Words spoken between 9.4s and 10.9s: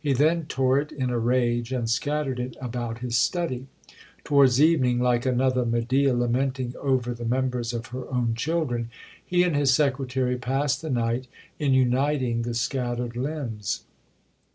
and his secretary passed the